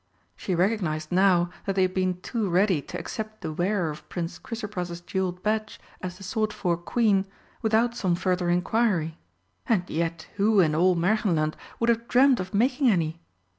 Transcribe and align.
She 0.35 0.55
recognised 0.55 1.11
now 1.11 1.51
that 1.67 1.75
they 1.75 1.83
had 1.83 1.93
been 1.93 2.19
too 2.21 2.49
ready 2.49 2.81
to 2.81 2.97
accept 2.97 3.41
the 3.41 3.53
wearer 3.53 3.91
of 3.91 4.09
Prince 4.09 4.39
Chrysopras's 4.39 4.99
jewelled 5.01 5.43
badge 5.43 5.79
as 6.01 6.17
the 6.17 6.23
sought 6.23 6.51
for 6.51 6.75
Queen 6.75 7.27
without 7.61 7.95
some 7.95 8.15
further 8.15 8.49
inquiry 8.49 9.19
and 9.69 9.87
yet 9.87 10.27
who 10.37 10.59
in 10.59 10.73
all 10.73 10.95
Märchenland 10.95 11.53
would 11.79 11.89
have 11.89 12.07
dreamed 12.07 12.39
of 12.39 12.51
making 12.51 12.89
any? 12.89 13.21